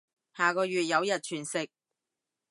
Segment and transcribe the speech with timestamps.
[0.35, 1.69] 下個月有日全食